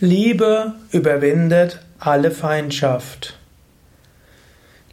Liebe 0.00 0.74
überwindet 0.92 1.80
alle 1.98 2.30
Feindschaft. 2.30 3.36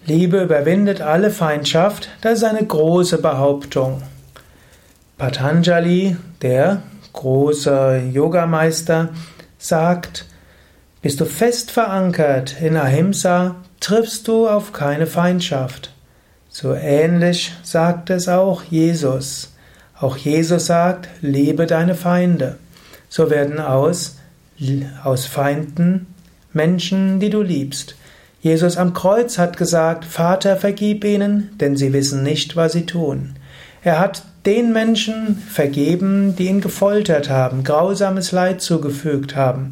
Liebe 0.04 0.42
überwindet 0.42 1.00
alle 1.00 1.30
Feindschaft, 1.30 2.10
das 2.22 2.40
ist 2.40 2.44
eine 2.44 2.66
große 2.66 3.20
Behauptung. 3.20 4.02
Patanjali, 5.20 6.18
der 6.42 6.82
große 7.14 8.02
Yogameister, 8.12 9.10
sagt, 9.60 10.26
bist 11.04 11.20
du 11.20 11.26
fest 11.26 11.70
verankert 11.70 12.60
in 12.60 12.76
Ahimsa, 12.76 13.58
triffst 13.80 14.28
du 14.28 14.50
auf 14.50 14.74
keine 14.74 15.06
Feindschaft. 15.06 15.94
So 16.50 16.74
ähnlich 16.74 17.54
sagt 17.62 18.10
es 18.10 18.28
auch 18.28 18.64
Jesus. 18.64 19.54
Auch 20.00 20.18
Jesus 20.18 20.66
sagt, 20.66 21.10
liebe 21.22 21.68
deine 21.68 21.94
Feinde. 21.94 22.58
So 23.08 23.30
werden 23.30 23.60
aus 23.60 24.16
aus 25.04 25.26
Feinden 25.26 26.08
Menschen, 26.54 27.20
die 27.20 27.30
du 27.30 27.42
liebst. 27.42 27.96
Jesus 28.42 28.78
am 28.78 28.94
Kreuz 28.94 29.38
hat 29.38 29.58
gesagt, 29.58 30.06
Vater, 30.06 30.56
vergib 30.56 31.04
ihnen, 31.04 31.50
denn 31.60 31.76
sie 31.76 31.94
wissen 31.94 32.24
nicht, 32.24 32.56
was 32.56 32.74
sie 32.74 32.86
tun. 32.86 33.36
Er 33.84 34.00
hat 34.00 34.24
den 34.46 34.72
Menschen 34.72 35.38
vergeben, 35.38 36.36
die 36.36 36.48
ihn 36.48 36.62
gefoltert 36.62 37.30
haben, 37.30 37.64
grausames 37.64 38.32
Leid 38.32 38.62
zugefügt 38.62 39.36
haben. 39.36 39.72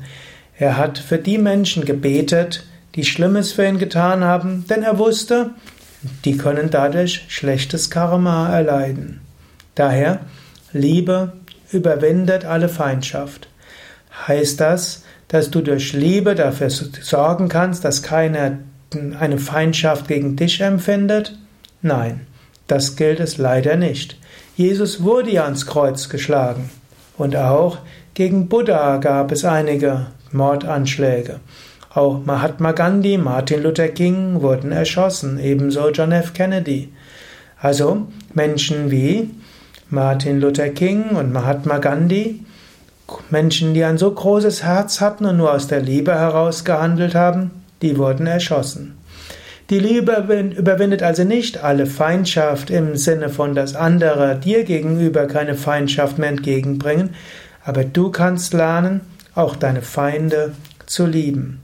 Er 0.57 0.77
hat 0.77 0.97
für 0.97 1.17
die 1.17 1.37
Menschen 1.37 1.85
gebetet, 1.85 2.65
die 2.95 3.05
Schlimmes 3.05 3.53
für 3.53 3.65
ihn 3.65 3.77
getan 3.77 4.23
haben, 4.23 4.65
denn 4.69 4.83
er 4.83 4.97
wusste, 4.97 5.51
die 6.25 6.37
können 6.37 6.69
dadurch 6.69 7.25
schlechtes 7.27 7.89
Karma 7.89 8.49
erleiden. 8.55 9.21
Daher, 9.75 10.19
Liebe 10.73 11.33
überwindet 11.71 12.45
alle 12.45 12.69
Feindschaft. 12.69 13.47
Heißt 14.27 14.59
das, 14.59 15.03
dass 15.27 15.49
du 15.49 15.61
durch 15.61 15.93
Liebe 15.93 16.35
dafür 16.35 16.69
sorgen 16.69 17.49
kannst, 17.49 17.83
dass 17.83 18.03
keiner 18.03 18.59
eine 19.19 19.39
Feindschaft 19.39 20.07
gegen 20.07 20.35
dich 20.35 20.61
empfindet? 20.61 21.37
Nein, 21.81 22.21
das 22.67 22.95
gilt 22.95 23.19
es 23.19 23.37
leider 23.37 23.75
nicht. 23.75 24.17
Jesus 24.55 25.01
wurde 25.01 25.31
ja 25.31 25.45
ans 25.45 25.65
Kreuz 25.65 26.09
geschlagen. 26.09 26.69
Und 27.17 27.35
auch 27.35 27.79
gegen 28.13 28.47
Buddha 28.49 28.97
gab 28.97 29.31
es 29.31 29.43
einige 29.43 30.07
Mordanschläge. 30.31 31.39
Auch 31.93 32.23
Mahatma 32.25 32.71
Gandhi, 32.71 33.17
Martin 33.17 33.63
Luther 33.63 33.87
King 33.87 34.41
wurden 34.41 34.71
erschossen, 34.71 35.39
ebenso 35.39 35.89
John 35.89 36.11
F. 36.11 36.33
Kennedy. 36.33 36.91
Also 37.59 38.07
Menschen 38.33 38.89
wie 38.89 39.29
Martin 39.89 40.39
Luther 40.39 40.69
King 40.69 41.09
und 41.09 41.31
Mahatma 41.31 41.77
Gandhi 41.77 42.43
Menschen, 43.29 43.73
die 43.73 43.83
ein 43.83 43.97
so 43.97 44.11
großes 44.11 44.63
Herz 44.63 45.01
hatten 45.01 45.25
und 45.25 45.37
nur 45.37 45.53
aus 45.53 45.67
der 45.67 45.81
Liebe 45.81 46.13
heraus 46.13 46.63
gehandelt 46.65 47.15
haben, 47.15 47.51
die 47.81 47.97
wurden 47.97 48.27
erschossen. 48.27 48.97
Die 49.69 49.79
Liebe 49.79 50.13
überwindet 50.57 51.03
also 51.03 51.23
nicht 51.23 51.63
alle 51.63 51.85
Feindschaft 51.85 52.69
im 52.69 52.95
Sinne 52.95 53.29
von, 53.29 53.55
dass 53.55 53.75
andere 53.75 54.37
dir 54.37 54.65
gegenüber 54.65 55.25
keine 55.25 55.55
Feindschaft 55.55 56.17
mehr 56.17 56.29
entgegenbringen, 56.29 57.11
aber 57.63 57.83
du 57.83 58.11
kannst 58.11 58.53
lernen, 58.53 59.01
auch 59.35 59.55
deine 59.55 59.81
Feinde 59.81 60.53
zu 60.85 61.05
lieben. 61.05 61.61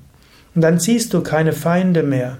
Und 0.56 0.62
dann 0.62 0.80
siehst 0.80 1.14
du 1.14 1.22
keine 1.22 1.54
Feinde 1.54 2.04
mehr. 2.04 2.38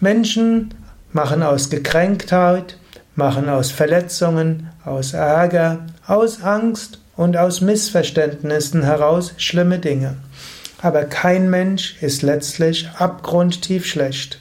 Menschen 0.00 0.72
machen 1.12 1.42
aus 1.42 1.70
Gekränktheit, 1.70 2.78
machen 3.14 3.48
aus 3.48 3.70
Verletzungen, 3.70 4.70
aus 4.84 5.12
Ärger, 5.12 5.86
aus 6.06 6.42
Angst 6.42 6.98
und 7.16 7.36
aus 7.36 7.60
Missverständnissen 7.60 8.82
heraus 8.82 9.34
schlimme 9.36 9.78
Dinge. 9.78 10.16
Aber 10.80 11.04
kein 11.04 11.50
Mensch 11.50 12.02
ist 12.02 12.22
letztlich 12.22 12.88
abgrundtief 12.98 13.86
schlecht. 13.86 14.40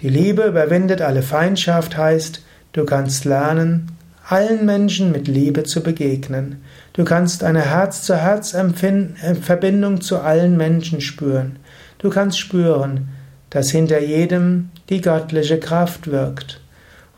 Die 0.00 0.08
Liebe 0.08 0.44
überwindet 0.44 1.02
alle 1.02 1.22
Feindschaft 1.22 1.96
heißt, 1.96 2.42
du 2.72 2.84
kannst 2.84 3.24
lernen, 3.24 3.92
allen 4.28 4.66
Menschen 4.66 5.10
mit 5.10 5.26
Liebe 5.26 5.64
zu 5.64 5.82
begegnen. 5.82 6.62
Du 6.92 7.04
kannst 7.04 7.42
eine 7.42 7.62
Herz-zu-Herz-Verbindung 7.62 10.00
zu 10.00 10.20
allen 10.20 10.56
Menschen 10.56 11.00
spüren. 11.00 11.58
Du 11.98 12.10
kannst 12.10 12.38
spüren, 12.38 13.08
dass 13.50 13.70
hinter 13.70 13.98
jedem 14.00 14.70
die 14.90 15.00
göttliche 15.00 15.58
Kraft 15.58 16.08
wirkt. 16.10 16.60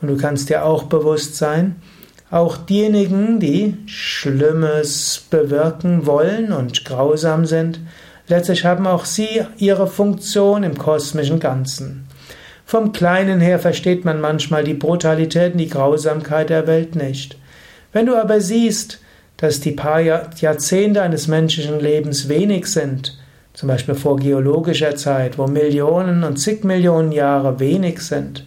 Und 0.01 0.09
du 0.09 0.17
kannst 0.17 0.49
dir 0.49 0.65
auch 0.65 0.85
bewusst 0.85 1.37
sein, 1.37 1.77
auch 2.31 2.57
diejenigen, 2.57 3.41
die 3.41 3.77
Schlimmes 3.87 5.27
bewirken 5.31 6.07
wollen 6.07 6.53
und 6.53 6.85
grausam 6.85 7.45
sind, 7.45 7.81
letztlich 8.29 8.65
haben 8.65 8.87
auch 8.87 9.05
sie 9.05 9.43
ihre 9.59 9.89
Funktion 9.89 10.63
im 10.63 10.79
kosmischen 10.79 11.41
Ganzen. 11.41 12.07
Vom 12.65 12.93
Kleinen 12.93 13.41
her 13.41 13.59
versteht 13.59 14.05
man 14.05 14.21
manchmal 14.21 14.63
die 14.63 14.75
Brutalität 14.75 15.53
und 15.53 15.59
die 15.59 15.69
Grausamkeit 15.69 16.51
der 16.51 16.69
Welt 16.69 16.95
nicht. 16.95 17.37
Wenn 17.93 18.07
du 18.07 18.15
aber 18.15 18.41
siehst, 18.41 19.01
dass 19.37 19.59
die 19.59 19.73
paar 19.73 20.01
Jahrzehnte 20.01 21.03
eines 21.03 21.27
menschlichen 21.27 21.81
Lebens 21.81 22.29
wenig 22.29 22.67
sind, 22.67 23.19
zum 23.55 23.69
Beispiel 23.69 23.97
vor 23.97 24.17
geologischer 24.17 24.95
Zeit, 24.95 25.37
wo 25.37 25.49
Millionen 25.49 26.23
und 26.23 26.37
zig 26.37 26.63
Millionen 26.63 27.11
Jahre 27.11 27.59
wenig 27.59 28.01
sind, 28.03 28.47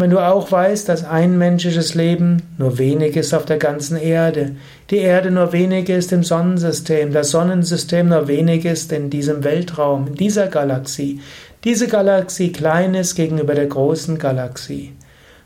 wenn 0.00 0.10
du 0.10 0.18
auch 0.18 0.50
weißt, 0.50 0.88
dass 0.88 1.04
ein 1.04 1.36
menschliches 1.36 1.94
Leben 1.94 2.42
nur 2.58 2.78
wenig 2.78 3.16
ist 3.16 3.34
auf 3.34 3.44
der 3.44 3.58
ganzen 3.58 3.96
Erde, 3.96 4.56
die 4.90 4.98
Erde 4.98 5.30
nur 5.30 5.52
wenig 5.52 5.88
ist 5.88 6.12
im 6.12 6.24
Sonnensystem, 6.24 7.12
das 7.12 7.30
Sonnensystem 7.30 8.08
nur 8.08 8.26
wenig 8.26 8.64
ist 8.64 8.92
in 8.92 9.10
diesem 9.10 9.44
Weltraum, 9.44 10.08
in 10.08 10.14
dieser 10.14 10.46
Galaxie, 10.46 11.20
diese 11.64 11.86
Galaxie 11.86 12.50
klein 12.50 12.94
ist 12.94 13.14
gegenüber 13.14 13.54
der 13.54 13.66
großen 13.66 14.18
Galaxie, 14.18 14.94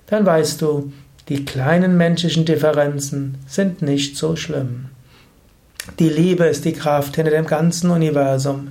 dann 0.07 0.25
weißt 0.25 0.63
du, 0.63 0.93
die 1.29 1.45
kleinen 1.45 1.97
menschlichen 1.97 2.45
Differenzen 2.45 3.39
sind 3.47 3.83
nicht 3.83 4.17
so 4.17 4.37
schlimm. 4.37 4.87
Die 5.99 6.09
Liebe 6.09 6.45
ist 6.45 6.65
die 6.65 6.73
Kraft 6.73 7.17
hinter 7.17 7.31
dem 7.31 7.47
ganzen 7.47 7.91
Universum. 7.91 8.69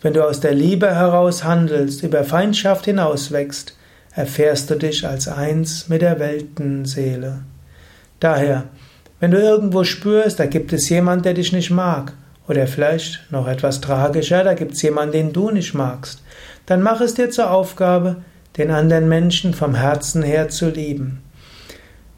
Wenn 0.00 0.14
du 0.14 0.24
aus 0.26 0.40
der 0.40 0.54
Liebe 0.54 0.94
heraus 0.94 1.44
handelst, 1.44 2.02
über 2.02 2.24
Feindschaft 2.24 2.86
hinauswächst, 2.86 3.76
erfährst 4.16 4.70
du 4.70 4.74
dich 4.74 5.06
als 5.06 5.28
eins 5.28 5.88
mit 5.88 6.02
der 6.02 6.18
Weltenseele. 6.18 7.40
Daher, 8.18 8.64
wenn 9.20 9.30
du 9.30 9.38
irgendwo 9.38 9.84
spürst, 9.84 10.40
da 10.40 10.46
gibt 10.46 10.72
es 10.72 10.88
jemand, 10.88 11.24
der 11.26 11.34
dich 11.34 11.52
nicht 11.52 11.70
mag, 11.70 12.14
oder 12.48 12.66
vielleicht 12.66 13.30
noch 13.30 13.46
etwas 13.46 13.80
tragischer, 13.80 14.42
da 14.42 14.54
gibt 14.54 14.72
es 14.72 14.82
jemanden, 14.82 15.12
den 15.12 15.32
du 15.32 15.50
nicht 15.50 15.74
magst, 15.74 16.22
dann 16.64 16.82
mach 16.82 17.00
es 17.00 17.14
dir 17.14 17.30
zur 17.30 17.50
Aufgabe, 17.50 18.16
den 18.56 18.70
anderen 18.70 19.08
Menschen 19.08 19.52
vom 19.52 19.74
Herzen 19.74 20.22
her 20.22 20.48
zu 20.48 20.70
lieben. 20.70 21.22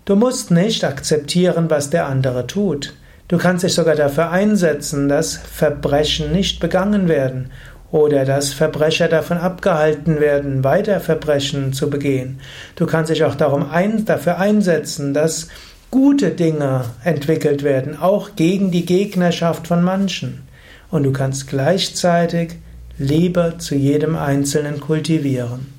Du 0.05 0.15
musst 0.15 0.51
nicht 0.51 0.85
akzeptieren, 0.85 1.69
was 1.69 1.91
der 1.91 2.07
andere 2.07 2.47
tut. 2.47 2.95
Du 3.27 3.39
kannst 3.39 3.65
dich 3.65 3.75
sogar 3.75 3.97
dafür 3.97 4.31
einsetzen, 4.31 5.09
dass 5.09 5.37
Verbrechen 5.37 6.33
nicht 6.33 6.61
begangen 6.61 7.09
werden 7.09 7.51
oder 7.91 8.25
dass 8.25 8.53
Verbrecher 8.53 9.09
davon 9.09 9.39
abgehalten 9.39 10.21
werden, 10.21 10.63
weiter 10.63 11.01
Verbrechen 11.01 11.73
zu 11.73 11.89
begehen. 11.89 12.41
Du 12.77 12.87
kannst 12.87 13.11
dich 13.11 13.25
auch 13.25 13.35
darum 13.35 13.71
ein, 13.71 14.05
dafür 14.05 14.39
einsetzen, 14.39 15.15
dass 15.15 15.49
gute 15.91 16.31
Dinge 16.31 16.85
entwickelt 17.03 17.63
werden, 17.63 17.99
auch 17.99 18.37
gegen 18.37 18.71
die 18.71 18.85
Gegnerschaft 18.85 19.67
von 19.67 19.83
manchen. 19.83 20.47
Und 20.91 21.05
du 21.05 21.13
kannst 21.13 21.49
gleichzeitig 21.49 22.57
Liebe 22.99 23.55
zu 23.59 23.75
jedem 23.75 24.17
Einzelnen 24.17 24.81
kultivieren. 24.81 25.73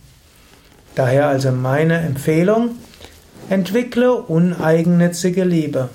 Daher 0.95 1.27
also 1.27 1.51
meine 1.51 1.99
Empfehlung, 1.99 2.71
entwickle 3.49 4.13
uneigennützige 4.13 5.43
Liebe. 5.43 5.89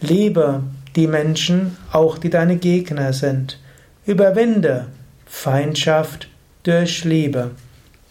Liebe 0.00 0.62
die 0.96 1.06
Menschen, 1.06 1.76
auch 1.92 2.18
die 2.18 2.30
deine 2.30 2.56
Gegner 2.56 3.12
sind. 3.12 3.58
Überwinde 4.06 4.86
Feindschaft 5.32 6.28
durch 6.64 7.04
Liebe. 7.04 7.52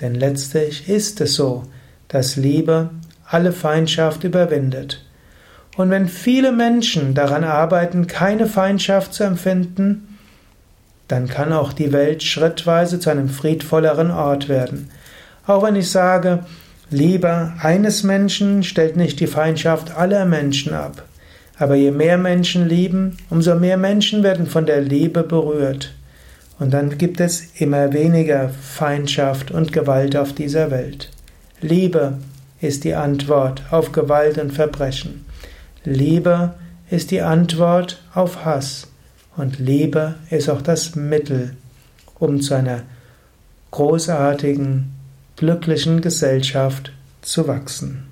Denn 0.01 0.15
letztlich 0.15 0.89
ist 0.89 1.21
es 1.21 1.35
so, 1.35 1.63
dass 2.07 2.37
Liebe 2.37 2.89
alle 3.27 3.51
Feindschaft 3.51 4.23
überwindet. 4.23 5.05
Und 5.77 5.91
wenn 5.91 6.07
viele 6.07 6.51
Menschen 6.51 7.13
daran 7.13 7.43
arbeiten, 7.43 8.07
keine 8.07 8.47
Feindschaft 8.47 9.13
zu 9.13 9.25
empfinden, 9.25 10.17
dann 11.07 11.27
kann 11.27 11.53
auch 11.53 11.71
die 11.71 11.91
Welt 11.91 12.23
schrittweise 12.23 12.99
zu 12.99 13.11
einem 13.11 13.29
friedvolleren 13.29 14.09
Ort 14.09 14.49
werden. 14.49 14.89
Auch 15.45 15.61
wenn 15.61 15.75
ich 15.75 15.91
sage, 15.91 16.45
Liebe 16.89 17.53
eines 17.61 18.01
Menschen 18.01 18.63
stellt 18.63 18.97
nicht 18.97 19.19
die 19.19 19.27
Feindschaft 19.27 19.95
aller 19.95 20.25
Menschen 20.25 20.73
ab. 20.73 21.03
Aber 21.59 21.75
je 21.75 21.91
mehr 21.91 22.17
Menschen 22.17 22.67
lieben, 22.67 23.17
umso 23.29 23.53
mehr 23.53 23.77
Menschen 23.77 24.23
werden 24.23 24.47
von 24.47 24.65
der 24.65 24.81
Liebe 24.81 25.21
berührt. 25.21 25.93
Und 26.59 26.71
dann 26.71 26.97
gibt 26.97 27.19
es 27.19 27.59
immer 27.59 27.93
weniger 27.93 28.49
Feindschaft 28.49 29.49
und 29.49 29.71
Gewalt 29.71 30.15
auf 30.15 30.33
dieser 30.33 30.71
Welt. 30.71 31.09
Liebe 31.61 32.17
ist 32.61 32.83
die 32.83 32.93
Antwort 32.93 33.63
auf 33.71 33.91
Gewalt 33.91 34.37
und 34.37 34.51
Verbrechen. 34.51 35.25
Liebe 35.85 36.53
ist 36.89 37.11
die 37.11 37.21
Antwort 37.21 38.01
auf 38.13 38.43
Hass. 38.43 38.87
Und 39.37 39.59
Liebe 39.59 40.15
ist 40.29 40.49
auch 40.49 40.61
das 40.61 40.95
Mittel 40.95 41.55
um 42.19 42.41
zu 42.41 42.53
einer 42.53 42.83
großartigen, 43.71 44.91
glücklichen 45.37 46.01
Gesellschaft 46.01 46.91
zu 47.21 47.47
wachsen. 47.47 48.08